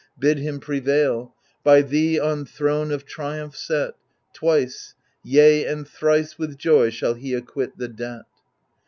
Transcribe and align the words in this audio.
Bid 0.17 0.39
him 0.39 0.59
prevail 0.59 1.35
1 1.61 1.63
by 1.63 1.81
thee 1.83 2.19
on 2.19 2.43
throne 2.47 2.89
of 2.91 3.05
triumph 3.05 3.55
set, 3.55 3.93
Twice, 4.33 4.95
yea 5.23 5.63
and 5.67 5.87
thrice 5.87 6.39
with 6.39 6.57
joy 6.57 6.89
shall 6.89 7.13
he 7.13 7.35
acquit 7.35 7.77
the 7.77 7.87
debt. 7.87 8.23